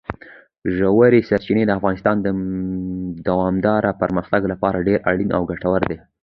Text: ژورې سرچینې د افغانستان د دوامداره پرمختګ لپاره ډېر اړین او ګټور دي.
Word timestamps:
ژورې 0.77 1.19
سرچینې 1.29 1.63
د 1.65 1.71
افغانستان 1.79 2.15
د 2.21 2.27
دوامداره 3.27 3.91
پرمختګ 4.01 4.41
لپاره 4.51 4.85
ډېر 4.87 4.99
اړین 5.09 5.29
او 5.37 5.41
ګټور 5.51 5.81
دي. 5.89 5.97